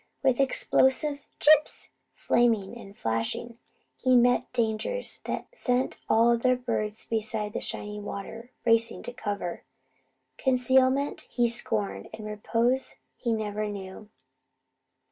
[0.23, 3.59] With explosive "chips" flaming and flashing,
[3.95, 9.13] he met dangers that sent all the other birds beside the shining river racing to
[9.13, 9.61] cover.
[10.39, 14.09] Concealment he scorned; and repose he never knew.